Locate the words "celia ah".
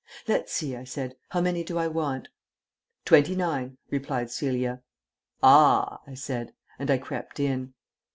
4.31-5.99